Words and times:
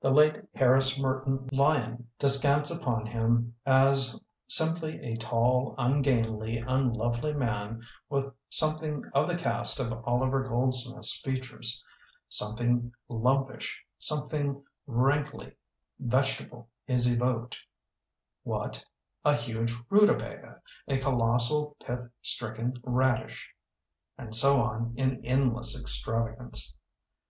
The 0.00 0.08
late 0.08 0.42
Harris 0.54 0.98
Merton 0.98 1.46
Lyon 1.52 2.08
descants 2.18 2.70
upon 2.70 3.04
him 3.04 3.54
as 3.66 4.24
"simply 4.46 4.98
a 5.02 5.18
tall, 5.18 5.74
ungainly, 5.76 6.56
unlovely 6.56 7.34
man 7.34 7.82
with 8.08 8.32
some 8.48 8.78
thing 8.78 9.04
of 9.12 9.28
the 9.28 9.36
cast 9.36 9.78
of 9.78 9.92
Oliver 10.06 10.42
Goldsmith's 10.48 11.20
features. 11.20 11.84
Something 12.30 12.94
lumpish, 13.10 13.76
some 13.98 14.30
thing 14.30 14.64
rankly 14.86 15.54
vegetable 15.98 16.70
is 16.86 17.06
evoked. 17.12 17.58
What? 18.44 18.82
A 19.22 19.34
huge 19.36 19.76
rutabaga; 19.90 20.62
a 20.88 20.96
colossal 20.96 21.76
pith 21.78 22.08
stricken 22.22 22.78
radish". 22.84 23.52
And 24.16 24.34
so 24.34 24.62
on 24.62 24.94
in 24.96 25.22
endless 25.26 25.78
extravagance. 25.78 26.72